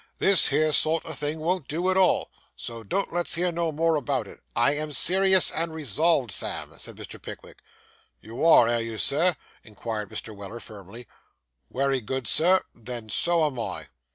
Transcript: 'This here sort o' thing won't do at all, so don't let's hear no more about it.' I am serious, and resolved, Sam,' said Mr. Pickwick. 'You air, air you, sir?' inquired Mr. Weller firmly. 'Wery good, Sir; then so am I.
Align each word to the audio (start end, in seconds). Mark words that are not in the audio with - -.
'This 0.17 0.47
here 0.47 0.71
sort 0.73 1.05
o' 1.05 1.13
thing 1.13 1.37
won't 1.39 1.67
do 1.67 1.87
at 1.91 1.95
all, 1.95 2.31
so 2.55 2.83
don't 2.83 3.13
let's 3.13 3.35
hear 3.35 3.51
no 3.51 3.71
more 3.71 3.95
about 3.95 4.27
it.' 4.27 4.39
I 4.55 4.73
am 4.73 4.93
serious, 4.93 5.51
and 5.51 5.71
resolved, 5.75 6.31
Sam,' 6.31 6.73
said 6.79 6.95
Mr. 6.95 7.21
Pickwick. 7.21 7.59
'You 8.19 8.43
air, 8.43 8.67
air 8.67 8.81
you, 8.81 8.97
sir?' 8.97 9.35
inquired 9.63 10.09
Mr. 10.09 10.35
Weller 10.35 10.59
firmly. 10.59 11.05
'Wery 11.69 12.01
good, 12.01 12.25
Sir; 12.25 12.63
then 12.73 13.09
so 13.09 13.45
am 13.45 13.59
I. 13.59 13.89